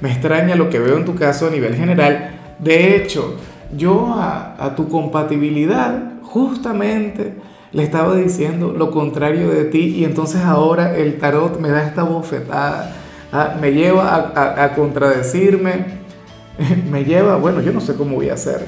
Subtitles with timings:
[0.00, 2.30] me extraña lo que veo en tu caso a nivel general.
[2.58, 3.36] De hecho,
[3.76, 7.34] yo a, tu compatibilidad justamente
[7.72, 12.02] le estaba diciendo lo contrario de ti y entonces ahora el tarot me da esta
[12.02, 12.94] bofetada,
[13.32, 16.00] ah, me lleva a, a, contradecirme,
[16.90, 18.66] me lleva, bueno, yo no sé cómo voy a hacer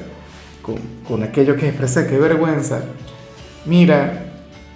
[0.61, 0.75] con,
[1.07, 2.81] con aquello que expresé, qué vergüenza.
[3.65, 4.23] Mira,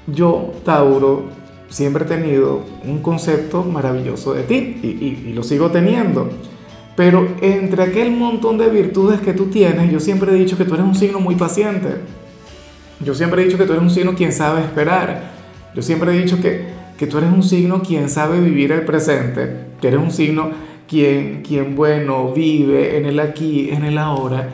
[0.07, 1.25] yo, Tauro,
[1.69, 6.29] siempre he tenido un concepto maravilloso de ti y, lo sigo teniendo.
[6.95, 10.73] Pero entre aquel montón de virtudes que tú tienes, yo siempre he dicho que tú
[10.73, 11.89] eres un signo muy paciente.
[12.99, 15.31] Yo siempre he dicho que tú eres un signo quien sabe esperar.
[15.75, 19.67] Yo siempre he dicho que, que tú eres un signo quien sabe vivir el presente,
[19.79, 20.49] que eres un signo
[20.87, 24.49] quien, quien, bueno, vive en el aquí, en el ahora.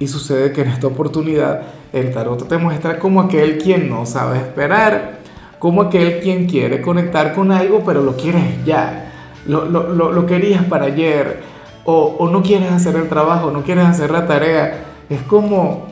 [0.00, 1.62] Y sucede que en esta oportunidad
[1.92, 5.23] el tarot te muestra como aquel quien no sabe esperar
[5.64, 9.10] como aquel quien quiere conectar con algo, pero lo quieres ya,
[9.46, 11.40] lo, lo, lo, querías para ayer,
[11.86, 14.84] o, o, no quieres hacer el trabajo, no quieres hacer la tarea.
[15.08, 15.86] Es como,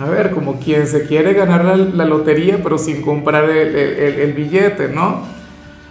[0.00, 4.32] a ver, como quien se quiere ganar la, lotería, pero sin comprar el, el, el
[4.32, 5.20] billete, ¿no?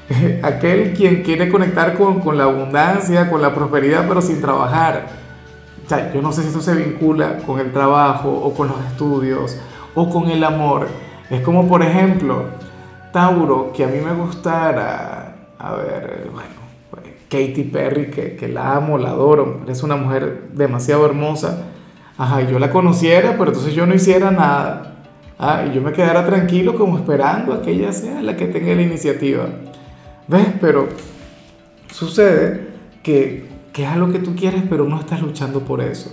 [0.44, 5.06] Aquel quien quiere conectar con, con, la abundancia, con la prosperidad, pero sin trabajar.
[5.86, 8.86] O sea, yo no sé si esto se vincula con el trabajo o con los
[8.88, 9.58] estudios
[9.96, 10.90] o con el amor.
[11.30, 12.60] Es como, por ejemplo,
[13.12, 16.62] Tauro que a mí me gustara, a ver, bueno,
[17.30, 21.68] Katy Perry, que, que, la amo, la adoro, es una mujer demasiado hermosa,
[22.18, 24.96] ajá, yo la conociera, pero entonces yo no hiciera nada,
[25.40, 28.76] ah, y yo me quedara tranquilo como esperando a que ella sea la que tenga
[28.76, 29.46] la iniciativa.
[30.28, 30.48] ¿Ves?
[30.60, 30.90] Pero
[31.90, 32.68] sucede
[33.02, 36.12] que, que es algo que tú quieres, pero no estás luchando por eso.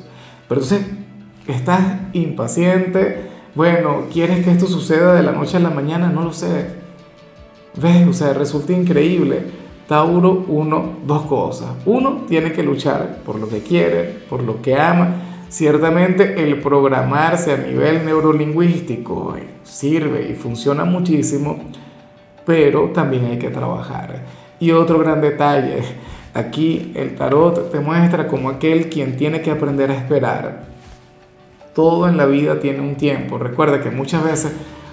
[0.48, 0.86] Pero entonces
[1.48, 1.80] estás
[2.12, 6.77] impaciente, bueno, quieres que esto suceda de la noche a la mañana, no lo sé
[7.76, 8.06] ¿Ves?
[8.08, 9.42] O sea, resulta increíble.
[9.86, 11.70] Tauro, uno, dos cosas.
[11.86, 15.14] Uno, tiene que luchar por lo que quiere, por lo que ama.
[15.48, 21.58] Ciertamente el programarse a nivel neurolingüístico eh, sirve y funciona muchísimo,
[22.44, 24.24] pero también hay que trabajar.
[24.60, 25.78] Y otro gran detalle,
[26.34, 30.64] aquí el tarot te muestra como aquel quien tiene que aprender a esperar.
[31.74, 33.38] Todo en la vida tiene un tiempo.
[33.38, 34.52] Recuerda que muchas veces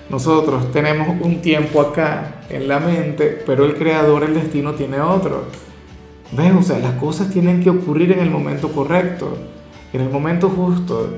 [0.10, 5.46] nosotros tenemos un tiempo acá en la mente, pero el creador, el destino, tiene otro.
[6.32, 6.54] ¿Ves?
[6.58, 9.38] O sea, las cosas tienen que ocurrir en el momento correcto,
[9.94, 11.10] en el momento justo.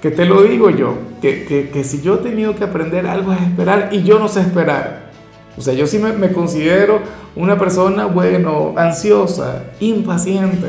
[0.00, 3.32] Que te lo digo yo, que, que, que si yo he tenido que aprender algo
[3.32, 5.10] es esperar y yo no sé esperar.
[5.56, 7.00] O sea, yo sí me, me considero
[7.36, 10.68] una persona, bueno, ansiosa, impaciente.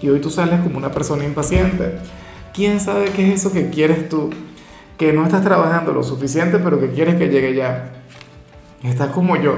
[0.00, 1.98] Y hoy tú sales como una persona impaciente.
[2.54, 4.30] ¿Quién sabe qué es eso que quieres tú?
[5.00, 7.90] Que no estás trabajando lo suficiente, pero que quieres que llegue ya.
[8.82, 9.54] Estás como yo,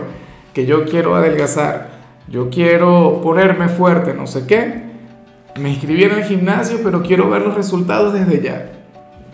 [0.55, 1.89] que yo quiero adelgazar,
[2.29, 4.85] yo quiero ponerme fuerte, no sé qué.
[5.57, 8.71] Me inscribí en el gimnasio, pero quiero ver los resultados desde ya.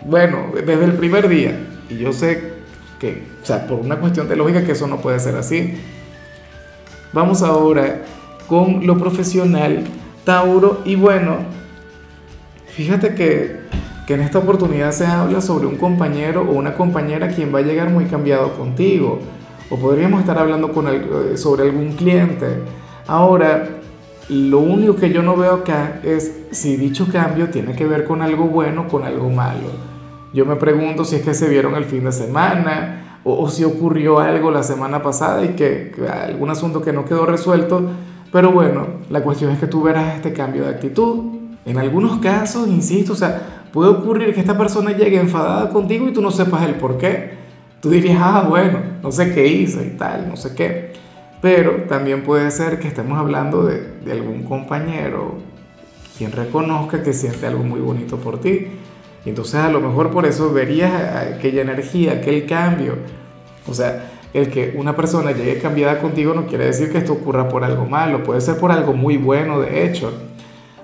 [0.03, 1.59] Bueno, desde el primer día.
[1.91, 2.53] Y yo sé
[2.99, 5.75] que, o sea, por una cuestión de lógica, que eso no puede ser así.
[7.13, 8.01] Vamos ahora
[8.47, 9.83] con lo profesional,
[10.23, 10.81] Tauro.
[10.85, 11.35] Y bueno,
[12.65, 13.59] fíjate que
[14.09, 17.61] que en esta oportunidad se habla sobre un compañero o una compañera quien va a
[17.61, 19.19] llegar muy cambiado contigo.
[19.69, 22.47] O podríamos estar hablando con el, sobre algún cliente.
[23.05, 23.69] Ahora,
[24.27, 28.23] lo único que yo no veo acá es si dicho cambio tiene que ver con
[28.23, 29.69] algo bueno o con algo malo.
[30.33, 34.17] Yo me pregunto si es que se vieron el fin de semana o, si ocurrió
[34.17, 37.83] algo la semana pasada y que, que algún asunto que no quedó resuelto.
[38.31, 41.37] Pero bueno, la cuestión es que tú verás este cambio de actitud.
[41.65, 46.13] En algunos casos, insisto, o sea, Puede ocurrir que esta persona llegue enfadada contigo y
[46.13, 47.37] tú no sepas el por qué.
[47.81, 50.93] Tú dirías, ah, bueno, no sé qué hice y tal, no sé qué.
[51.41, 55.37] Pero también puede ser que estemos hablando de, de algún compañero
[56.17, 58.67] quien reconozca que siente algo muy bonito por ti.
[59.25, 60.91] Y entonces a lo mejor por eso verías
[61.37, 62.95] aquella energía, aquel cambio.
[63.67, 67.47] O sea, el que una persona llegue cambiada contigo no quiere decir que esto ocurra
[67.47, 70.11] por algo malo, puede ser por algo muy bueno de hecho.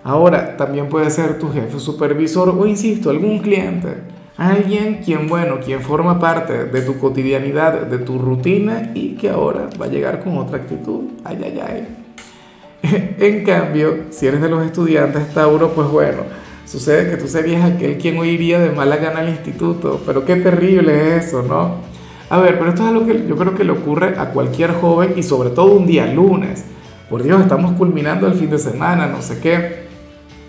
[0.05, 3.87] Ahora, también puede ser tu jefe supervisor o, insisto, algún cliente.
[4.37, 9.67] Alguien quien, bueno, quien forma parte de tu cotidianidad, de tu rutina y que ahora
[9.81, 11.05] va a llegar con otra actitud.
[11.23, 11.87] Ay, ay, ay.
[13.17, 16.19] En cambio, si eres de los estudiantes, Tauro, pues bueno,
[16.67, 20.35] sucede que tú serías aquel quien hoy iría de mala gana al instituto, pero qué
[20.35, 21.77] terrible es eso, ¿no?
[22.29, 25.13] A ver, pero esto es algo que yo creo que le ocurre a cualquier joven
[25.15, 26.63] y sobre todo un día lunes.
[27.09, 29.84] Por Dios, estamos culminando el fin de semana, no sé qué.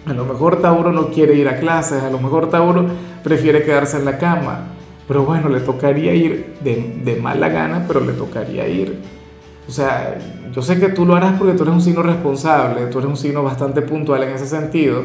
[0.06, 2.86] A lo mejor Tauro no quiere ir a clases, a lo mejor Tauro
[3.24, 4.68] prefiere quedarse en la cama.
[5.08, 9.00] Pero bueno, le tocaría ir de, de mala gana, pero le tocaría ir.
[9.68, 10.16] O sea,
[10.52, 13.16] yo sé que tú lo harás porque tú eres un signo responsable, tú eres un
[13.16, 15.02] signo bastante puntual en ese sentido.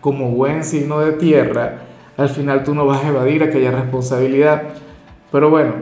[0.00, 1.82] Como buen signo de tierra,
[2.16, 4.62] al final tú no vas a evadir aquella responsabilidad.
[5.32, 5.72] Pero bueno,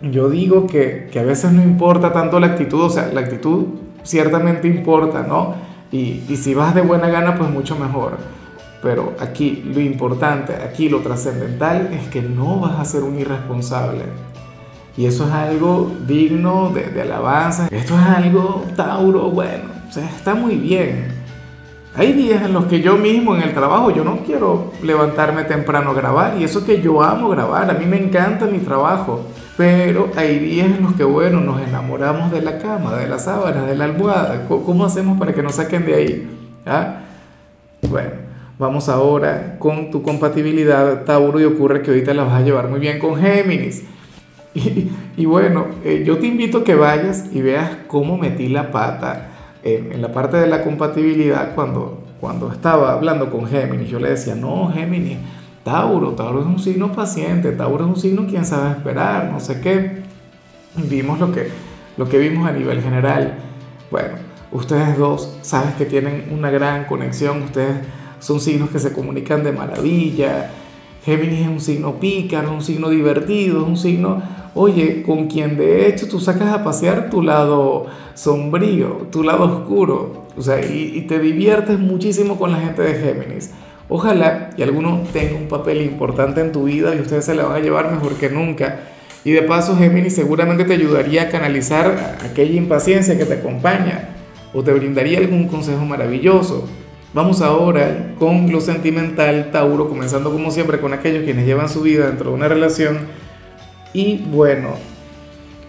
[0.00, 3.66] yo digo que, que a veces no importa tanto la actitud, o sea, la actitud
[4.04, 5.67] ciertamente importa, ¿no?
[5.90, 8.18] Y, y si vas de buena gana, pues mucho mejor.
[8.82, 14.02] Pero aquí lo importante, aquí lo trascendental es que no vas a ser un irresponsable.
[14.96, 17.68] Y eso es algo digno de, de, alabanza.
[17.70, 21.18] Esto es algo, Tauro, bueno, o sea, está muy bien.
[21.96, 25.90] Hay días en los que yo mismo en el trabajo, yo no quiero levantarme temprano
[25.90, 26.36] a grabar.
[26.38, 29.22] Y eso que yo amo grabar, a mí me encanta mi trabajo.
[29.58, 33.64] Pero hay días en los que, bueno, nos enamoramos de la cama, de la sábana,
[33.64, 34.46] de la almohada.
[34.46, 36.30] ¿Cómo hacemos para que nos saquen de ahí?
[36.64, 37.00] ¿Ah?
[37.90, 38.10] Bueno,
[38.56, 42.78] vamos ahora con tu compatibilidad, Tauro, y ocurre que ahorita la vas a llevar muy
[42.78, 43.82] bien con Géminis.
[44.54, 48.72] Y, y bueno, eh, yo te invito a que vayas y veas cómo metí la
[48.72, 49.28] pata
[49.62, 53.88] en la parte de la compatibilidad cuando, cuando estaba hablando con Géminis.
[53.88, 55.18] Yo le decía, no, Géminis
[55.68, 59.60] Tauro, Tauro es un signo paciente, Tauro es un signo quien sabe esperar, no sé
[59.60, 60.02] qué.
[60.76, 61.50] Vimos lo que,
[61.98, 63.34] lo que vimos a nivel general.
[63.90, 64.14] Bueno,
[64.50, 67.80] ustedes dos sabes que tienen una gran conexión, ustedes
[68.18, 70.52] son signos que se comunican de maravilla.
[71.04, 74.22] Géminis es un signo pícaro, un signo divertido, un signo,
[74.54, 77.84] oye, con quien de hecho tú sacas a pasear tu lado
[78.14, 82.94] sombrío, tu lado oscuro, o sea, y, y te diviertes muchísimo con la gente de
[82.94, 83.50] Géminis.
[83.88, 87.56] Ojalá y alguno tenga un papel importante en tu vida y ustedes se la van
[87.56, 88.80] a llevar mejor que nunca.
[89.24, 94.10] Y de paso, Géminis seguramente te ayudaría a canalizar aquella impaciencia que te acompaña
[94.52, 96.68] o te brindaría algún consejo maravilloso.
[97.14, 102.06] Vamos ahora con lo sentimental, Tauro, comenzando como siempre con aquellos quienes llevan su vida
[102.06, 102.98] dentro de una relación.
[103.94, 104.74] Y bueno,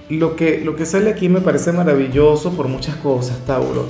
[0.09, 3.87] lo que, lo que sale aquí me parece maravilloso por muchas cosas, Tauro.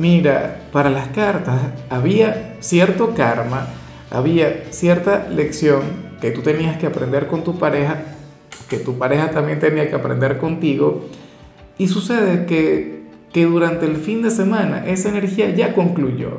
[0.00, 1.60] Mira, para las cartas
[1.90, 3.66] había cierto karma,
[4.10, 5.82] había cierta lección
[6.22, 8.00] que tú tenías que aprender con tu pareja,
[8.70, 11.04] que tu pareja también tenía que aprender contigo,
[11.76, 16.38] y sucede que, que durante el fin de semana esa energía ya concluyó.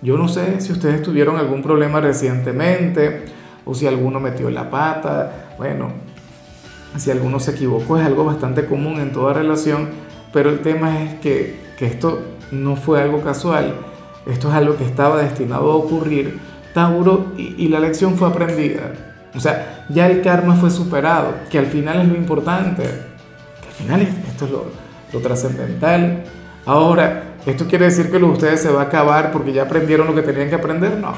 [0.00, 3.24] Yo no sé si ustedes tuvieron algún problema recientemente
[3.64, 5.90] o si alguno metió la pata, bueno,
[6.98, 9.88] si alguno se equivocó es algo bastante común en toda relación,
[10.32, 12.20] pero el tema es que que esto
[12.50, 13.74] no fue algo casual,
[14.26, 16.38] esto es algo que estaba destinado a ocurrir,
[16.74, 18.92] Tauro, y, y, la lección fue aprendida.
[19.34, 23.74] O sea, ya el karma fue superado, que al final es lo importante, que al
[23.74, 24.66] final esto es lo,
[25.12, 26.24] lo trascendental.
[26.66, 30.06] Ahora, ¿esto quiere decir que lo de ustedes se va a acabar porque ya aprendieron
[30.06, 30.96] lo que tenían que aprender?
[30.98, 31.14] No.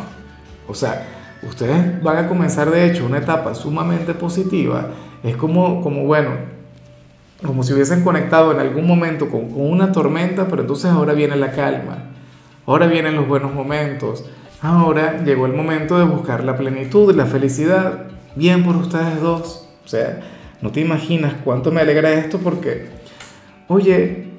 [0.68, 1.06] O sea,
[1.42, 4.88] ustedes van a comenzar de hecho una etapa sumamente positiva.
[5.22, 6.30] Es como, como bueno,
[7.44, 11.36] como si hubiesen conectado en algún momento con, con, una tormenta, pero entonces ahora viene
[11.36, 12.10] la calma,
[12.66, 14.24] ahora vienen los buenos momentos,
[14.62, 18.04] ahora llegó el momento de buscar la plenitud, la felicidad,
[18.34, 20.20] bien por ustedes dos, o sea,
[20.60, 22.88] no te imaginas cuánto me alegra esto porque,
[23.68, 24.30] oye,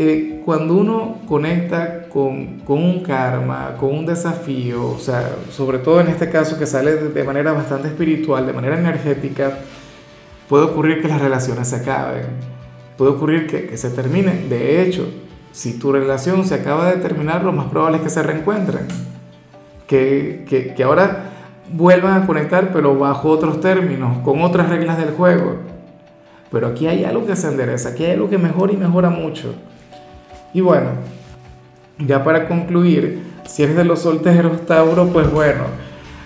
[0.00, 6.00] eh, cuando uno conecta con, con, un karma, con un desafío, o sea, sobre todo
[6.00, 9.58] en este caso que sale de, manera bastante espiritual, de manera energética,
[10.48, 12.26] Puede ocurrir que las relaciones se acaben,
[12.96, 14.48] puede ocurrir que, que se terminen.
[14.48, 15.08] De hecho,
[15.52, 18.86] si tu relación se acaba de terminar, lo más probable es que se reencuentren,
[19.86, 21.30] que, que, que ahora
[21.72, 25.56] vuelvan a conectar, pero bajo otros términos, con otras reglas del juego.
[26.50, 29.54] Pero aquí hay algo que se endereza, aquí hay algo que mejora y mejora mucho.
[30.54, 30.90] Y bueno,
[31.98, 35.64] ya para concluir, si eres de los solteros, Tauro, pues bueno,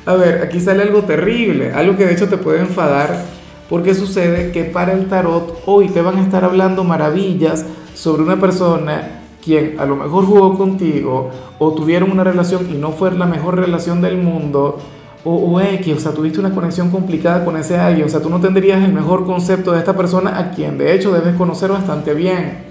[0.07, 3.32] a ver, aquí sale algo terrible, algo que de hecho te puede enfadar
[3.73, 7.64] porque sucede que para el tarot hoy te van a estar hablando maravillas
[7.95, 12.93] sobre una persona quien a lo mejor jugó contigo o tuvieron una relación y no
[12.93, 14.76] fue la mejor relación del mundo
[15.25, 18.43] o, X, o sea, tuviste una conexión complicada con ese alguien, o sea, tú no
[18.43, 22.64] tendrías el mejor concepto de esta persona a quien de hecho debes conocer bastante bien.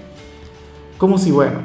[0.98, 1.62] Como si, bueno,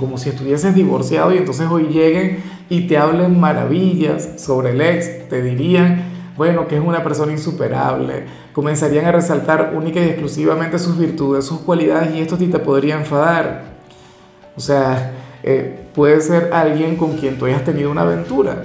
[0.00, 5.28] como si estuvieses divorciado y entonces hoy lleguen y te hablen maravillas sobre el ex,
[5.28, 10.98] te dirían bueno, que es una persona insuperable, comenzarían a resaltar única y exclusivamente sus
[10.98, 13.74] virtudes, sus cualidades y esto sí te podría enfadar.
[14.56, 15.12] O sea,
[15.42, 18.64] eh, puede ser alguien con quien tú hayas tenido una aventura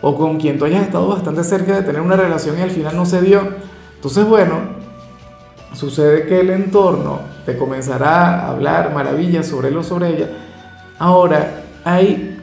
[0.00, 2.96] o con quien tú hayas estado bastante cerca de tener una relación y al final
[2.96, 3.40] no se dio.
[3.94, 4.56] Entonces, bueno,
[5.72, 10.28] sucede que el entorno te comenzará a hablar maravillas sobre él o sobre ella.
[10.98, 12.38] Ahora, hay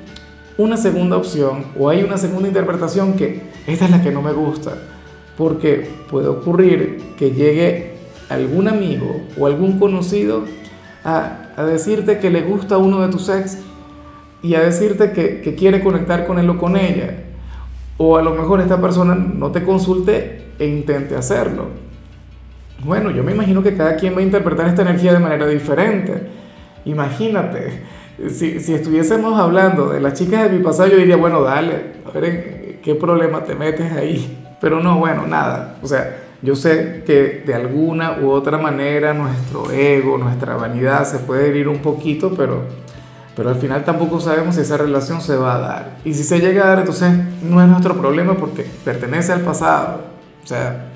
[0.57, 4.32] una segunda opción o hay una segunda interpretación que esta es la que no me
[4.32, 4.74] gusta,
[5.38, 7.94] porque puede ocurrir que llegue
[8.30, 10.44] algún amigo o algún conocido
[11.03, 13.60] a, decirte que le gusta uno de tus ex
[14.41, 17.24] y a decirte que, quiere conectar con él o con ella.
[17.98, 21.68] O a lo mejor esta persona no te consulte e intente hacerlo.
[22.84, 26.13] Bueno, yo me imagino que cada quien va a interpretar esta energía de manera diferente.
[26.86, 27.84] Imagínate,
[28.27, 32.10] si, si estuviésemos hablando de las chicas de mi pasado, yo diría, bueno, dale, a
[32.10, 32.25] ver
[32.81, 34.38] qué problema te metes ahí.
[34.59, 35.77] Pero no, bueno, nada.
[35.81, 41.19] O sea, yo sé que de alguna u otra manera nuestro ego, nuestra vanidad se
[41.19, 42.63] puede herir un poquito, pero,
[43.35, 45.97] pero al final tampoco sabemos si esa relación se va a dar.
[46.03, 47.11] Y si se llega a dar, entonces
[47.43, 50.01] no es nuestro problema porque pertenece al pasado.
[50.43, 50.88] O sea,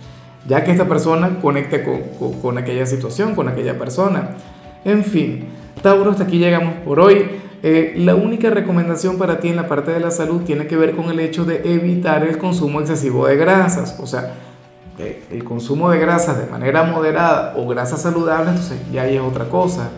[0.48, 4.32] ya que esta persona conecte con, con, aquella situación, con aquella persona.
[4.84, 5.48] En fin,
[5.82, 7.42] Tauro, hasta aquí llegamos por hoy.
[7.68, 10.96] Eh, la única recomendación para ti en la parte de la salud tiene que ver
[10.96, 13.98] con el hecho de evitar el consumo excesivo de grasas.
[14.00, 14.36] O sea,
[15.32, 19.46] el consumo de grasas de manera moderada o grasas saludables, entonces ya ahí es otra
[19.46, 19.90] cosa.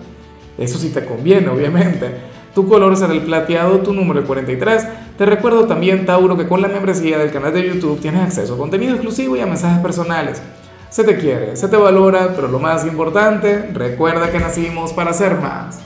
[0.58, 2.10] Eso sí te conviene, obviamente.
[2.56, 4.88] Tu color será el plateado, tu número el 43.
[5.18, 8.58] Te recuerdo también, Tauro, que con la membresía del canal de YouTube tienes acceso a
[8.58, 10.42] contenido exclusivo y a mensajes personales.
[10.90, 15.36] Se te quiere, se te valora, pero lo más importante, recuerda que nacimos para ser
[15.36, 15.76] más.